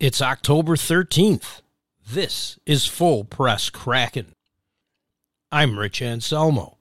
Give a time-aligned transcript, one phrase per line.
[0.00, 1.60] It's October 13th.
[2.10, 4.34] This is Full Press Kraken.
[5.52, 6.78] I'm Rich Anselmo.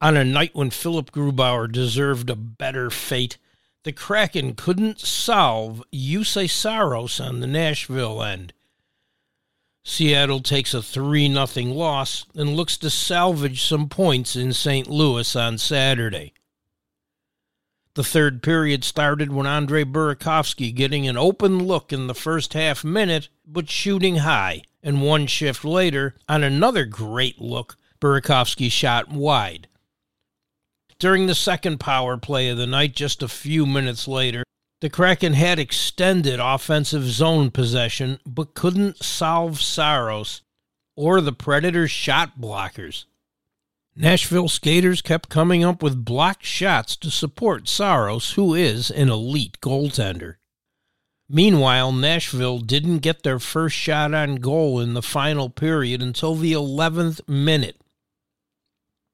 [0.00, 3.38] On a night when Philipp Grubauer deserved a better fate,
[3.84, 8.52] the Kraken couldn't solve Juuse Saros on the Nashville end.
[9.84, 14.88] Seattle takes a 3 0 loss and looks to salvage some points in St.
[14.88, 16.32] Louis on Saturday.
[17.94, 22.84] The third period started when Andrei Burakovsky getting an open look in the first half
[22.84, 24.62] minute, but shooting high.
[24.82, 29.68] And one shift later, on another great look, Burakovsky shot wide.
[30.98, 34.44] During the second power play of the night, just a few minutes later,
[34.80, 40.42] the Kraken had extended offensive zone possession, but couldn't solve Saros
[40.96, 43.04] or the Predators' shot blockers.
[44.00, 49.58] Nashville skaters kept coming up with blocked shots to support Saros, who is an elite
[49.60, 50.36] goaltender.
[51.28, 56.54] Meanwhile, Nashville didn't get their first shot on goal in the final period until the
[56.54, 57.78] 11th minute.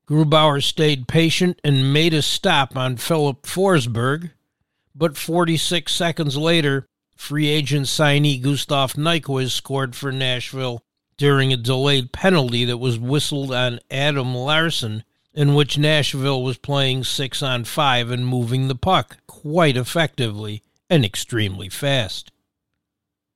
[0.09, 4.31] Grubauer stayed patient and made a stop on Filip Forsberg,
[4.95, 6.87] but 46 seconds later,
[7.17, 10.81] free agent signee Gustav Nyquist scored for Nashville
[11.17, 17.05] during a delayed penalty that was whistled on Adam Larsson, in which Nashville was playing
[17.05, 22.31] six on five and moving the puck quite effectively and extremely fast.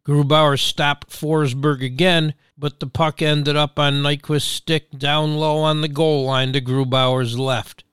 [0.07, 5.83] Grubauer stopped Forsberg again, but the puck ended up on Nyquist's stick down low on
[5.83, 7.85] the goal line to Grubauer's left.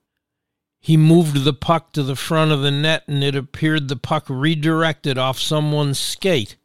[0.79, 4.25] He moved the puck to the front of the net, and it appeared the puck
[4.29, 6.55] redirected off someone's skate.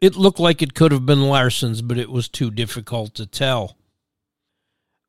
[0.00, 3.76] It looked like it could have been Larsson's, but it was too difficult to tell.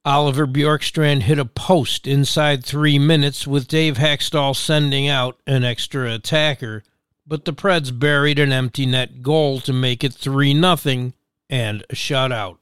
[0.04, 6.14] Oliver Bjorkstrand hit a post inside three minutes with Dave Hakstol sending out an extra
[6.14, 6.84] attacker,
[7.28, 11.14] but the Preds buried an empty net goal to make it 3 0
[11.50, 12.58] and a shutout.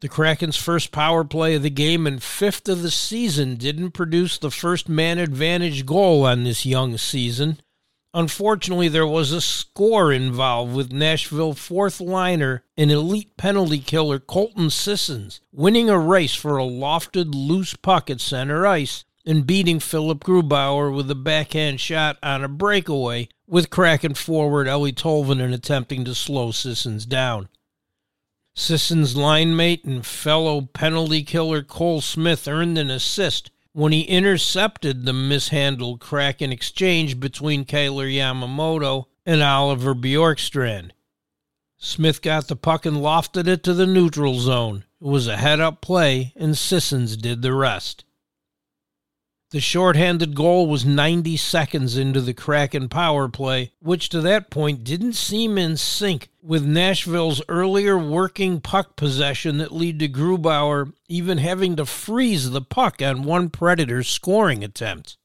[0.00, 4.38] The Kraken's first power play of the game and fifth of the season didn't produce
[4.38, 7.58] the first man advantage goal on this young season.
[8.16, 14.70] Unfortunately, there was a score involved with Nashville fourth liner and elite penalty killer Colton
[14.70, 20.22] Sissons winning a race for a lofted loose puck at center ice and beating Philipp
[20.22, 26.14] Grubauer with a backhand shot on a breakaway, with Kraken forward Eeli Tolvanen attempting to
[26.14, 27.48] slow Sissons down.
[28.54, 35.04] Sissons' line mate and fellow penalty killer Cole Smith earned an assist when he intercepted
[35.04, 40.92] the mishandled crack Kraken exchange between Kailer Yamamoto and Oliver Bjorkstrand.
[41.76, 44.84] Smith got the puck and lofted it to the neutral zone.
[45.00, 48.04] It was a head up play, and Sissons did the rest.
[49.54, 54.82] The shorthanded goal was 90 seconds into the Kraken power play, which to that point
[54.82, 61.38] didn't seem in sync with Nashville's earlier working puck possession that led to Grubauer even
[61.38, 65.18] having to freeze the puck on one Predator's scoring attempt.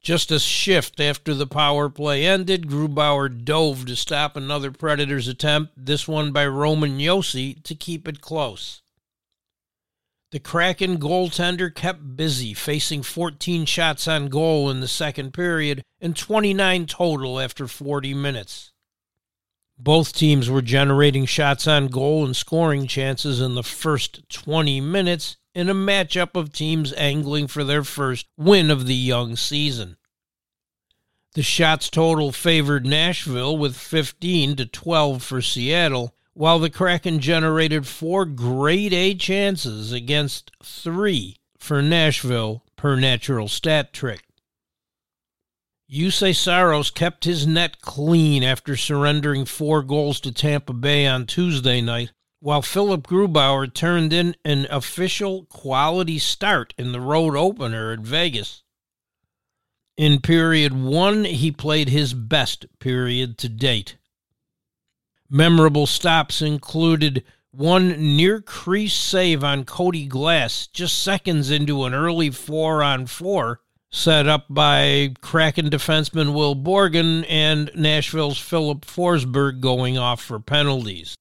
[0.00, 5.74] Just a shift after the power play ended, Grubauer dove to stop another Predators attempt,
[5.76, 8.81] this one by Roman Josi, to keep it close.
[10.32, 16.16] The Kraken goaltender kept busy, facing 14 shots on goal in the second period and
[16.16, 18.72] 29 total after 40 minutes.
[19.78, 25.36] Both teams were generating shots on goal and scoring chances in the first 20 minutes
[25.54, 29.98] in a matchup of teams angling for their first win of the young season.
[31.34, 37.86] The shots total favored Nashville with 15 to 12 for Seattle while the Kraken generated
[37.86, 44.22] four grade A chances against three for Nashville per natural stat trick.
[45.90, 51.82] Juuse Saros kept his net clean after surrendering four goals to Tampa Bay on Tuesday
[51.82, 58.00] night, while Philipp Grubauer turned in an official quality start in the road opener at
[58.00, 58.62] Vegas.
[59.98, 63.96] In period one, he played his best period to date.
[65.34, 72.28] Memorable stops included one near crease save on Cody Glass just seconds into an early
[72.28, 79.96] four on four set up by Kraken defenseman Will Borgen and Nashville's Filip Forsberg going
[79.96, 81.14] off for penalties.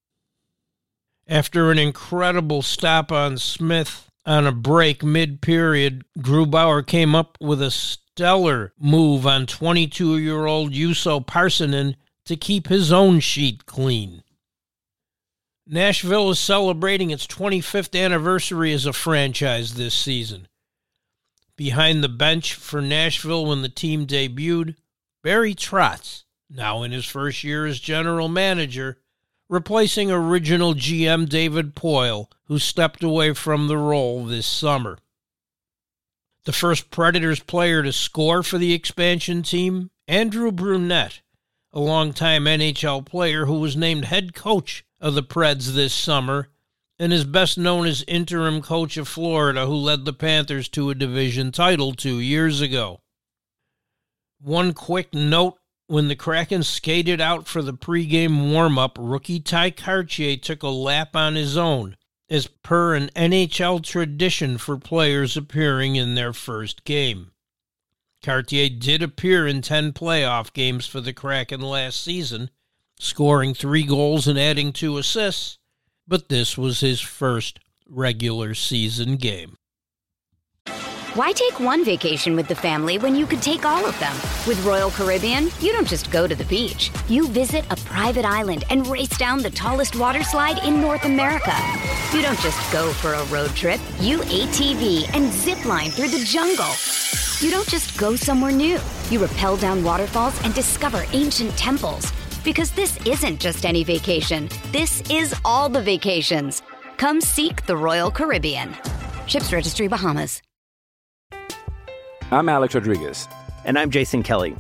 [1.26, 7.62] After an incredible stop on Smith on a break mid period, Grubauer came up with
[7.62, 11.96] a stellar move on 22 year old Juuso Parssinen
[12.32, 14.24] to keep his own sheet clean.
[15.68, 20.48] Nashville is celebrating its 25th anniversary as a franchise this season.
[21.58, 24.78] Behind the bench for Nashville when the team debuted,
[25.22, 29.00] Barry Trotz, now in his first year as general manager,
[29.50, 34.98] replacing original GM David Poile, who stepped away from the role this summer.
[36.46, 41.20] The first Predators player to score for the expansion team, Andrew Brunette,
[41.74, 46.50] a longtime NHL player who was named head coach of the Preds this summer
[47.00, 50.96] and is best known as interim coach of Florida, who led the Panthers to a
[50.96, 53.02] division title two years ago.
[54.40, 55.58] One quick note
[55.88, 60.70] when the Kraken skated out for the pregame warm up, rookie Ty Kartye took a
[60.70, 61.98] lap on his own,
[62.30, 67.32] as per an NHL tradition for players appearing in their first game.
[68.22, 72.52] Kartye did appear in 10 playoff games for the Kraken last season,
[73.00, 75.58] scoring three goals and adding two assists,
[76.08, 79.58] but this was his first regular season game.
[81.16, 84.16] Why take one vacation with the family when you could take all of them?
[84.48, 86.90] With Royal Caribbean, you don't just go to the beach.
[87.10, 91.54] You visit a private island and race down the tallest water slide in North America.
[92.14, 93.82] You don't just go for a road trip.
[94.00, 96.72] You ATV and zip line through the jungle.
[97.42, 98.78] You don't just go somewhere new.
[99.10, 102.12] You rappel down waterfalls and discover ancient temples.
[102.44, 106.62] Because this isn't just any vacation, this is all the vacations.
[106.98, 108.76] Come seek the Royal Caribbean.
[109.26, 110.40] Ships Registry Bahamas.
[112.30, 113.28] I'm Alex Rodriguez.
[113.66, 114.56] And I'm Jason Kelly.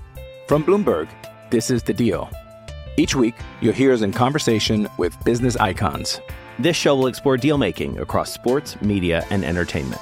[0.48, 1.08] From Bloomberg,
[1.52, 2.32] this is The Deal.
[2.98, 6.20] Each week, you'll hear us in conversation with business icons.
[6.58, 10.02] This show will explore deal making across sports, media, and entertainment.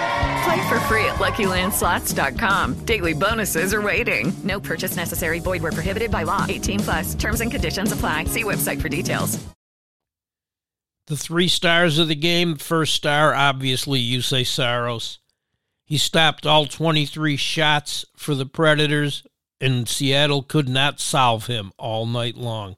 [0.43, 2.85] Play for free at LuckyLandSlots.com.
[2.85, 4.33] Daily bonuses are waiting.
[4.43, 5.39] No purchase necessary.
[5.39, 6.45] Void where prohibited by law.
[6.47, 7.15] 18 plus.
[7.15, 8.25] Terms and conditions apply.
[8.25, 9.37] See website for details.
[11.07, 12.55] The three stars of the game.
[12.55, 15.19] First star, obviously, Juuse Saros.
[15.83, 19.23] He stopped all 23 shots for the Predators,
[19.59, 22.77] and Seattle could not solve him all night long.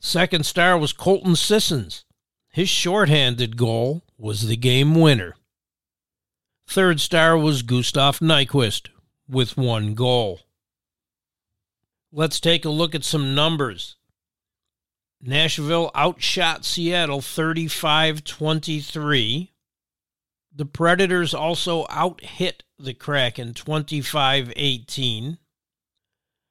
[0.00, 2.06] Second star was Colton Sissons.
[2.50, 5.34] His shorthanded goal was the game winner.
[6.68, 8.88] Third star was Gustav Nyquist
[9.28, 10.40] with one goal.
[12.12, 13.96] Let's take a look at some numbers.
[15.20, 19.52] Nashville outshot Seattle 35 23.
[20.54, 25.38] The Predators also outhit the Kraken 25 18.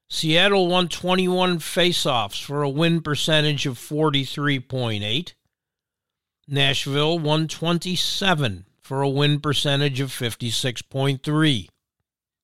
[0.09, 5.33] Seattle won 21 faceoffs for a win percentage of 43.8.
[6.47, 11.67] Nashville won 27 for a win percentage of 56.3.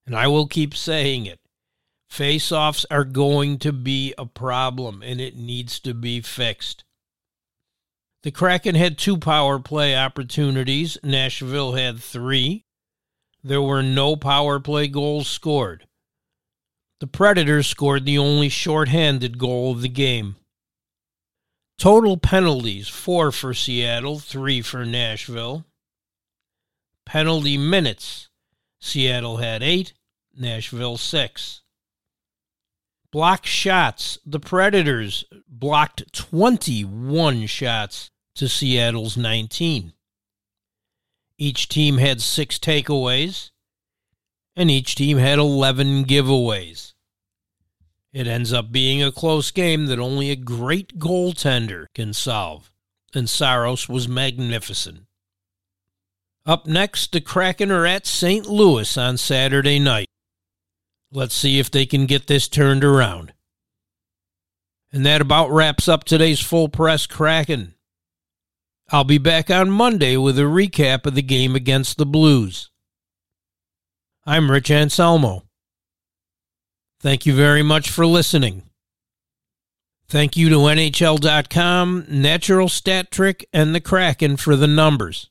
[0.07, 1.39] And I will keep saying it.
[2.12, 6.83] Faceoffs are going to be a problem and it needs to be fixed.
[8.24, 10.98] The Kraken had two power play opportunities.
[11.03, 12.65] Nashville had three.
[13.43, 15.86] There were no power play goals scored.
[17.01, 20.38] The Predators scored the only shorthanded goal of the game.
[21.77, 25.65] Total penalties four for Seattle, three for Nashville.
[27.05, 28.29] Penalty minutes
[28.79, 29.93] Seattle had eight,
[30.36, 31.62] Nashville six.
[33.12, 39.93] Block shots the Predators blocked 21 shots to Seattle's 19.
[41.38, 43.51] Each team had six takeaways,
[44.55, 46.93] and each team had 11 giveaways.
[48.13, 52.72] It ends up being a close game that only a great goaltender can solve,
[53.13, 55.05] and Saros was magnificent.
[56.45, 58.48] Up next, the Kraken are at St.
[58.48, 60.07] Louis on Saturday night.
[61.12, 63.33] Let's see if they can get this turned around.
[64.91, 67.75] And that about wraps up today's full press Kraken.
[68.91, 72.69] I'll be back on Monday with a recap of the game against the Blues.
[74.25, 75.43] I'm Rich Anselmo.
[77.00, 78.63] Thank you very much for listening.
[80.07, 85.30] Thank you to NHL.com, Natural Stat Trick, and the Kraken for the numbers.